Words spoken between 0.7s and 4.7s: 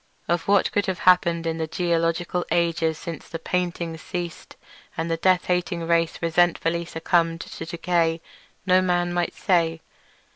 could have happened in the geological aeons since the paintings ceased